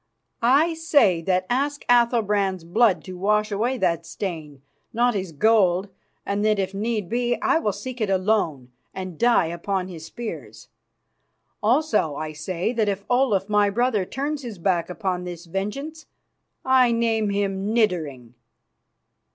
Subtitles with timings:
[0.41, 5.89] "I say that I ask Athalbrand's blood to wash away that stain, not his gold,
[6.25, 10.69] and that if need be I will seek it alone and die upon his spears.
[11.61, 16.07] Also I say that if Olaf, my brother, turns his back upon this vengeance,
[16.65, 18.33] I name him niddering."